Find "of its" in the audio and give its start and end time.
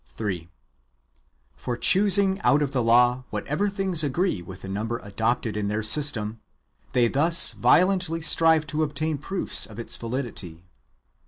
9.67-9.95